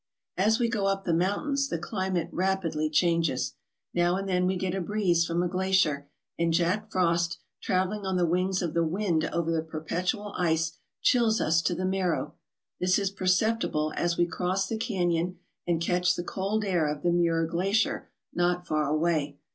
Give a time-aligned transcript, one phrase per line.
[0.37, 3.53] As we go up the mountains the climate rapidly changes.
[3.93, 6.07] Now and then we get a breeze from a glacier,
[6.39, 11.39] and Jack Frost, travelling on the wings of the wind over the perpetual ice, chills
[11.39, 12.33] us to the marrow.
[12.79, 15.37] This is per ceptible as we cross the canyon
[15.67, 19.37] and catch the cold air of the Muir Glacier not far away.